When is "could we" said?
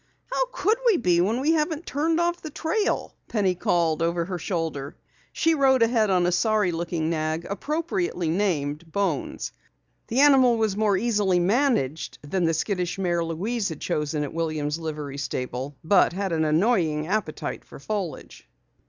0.47-0.97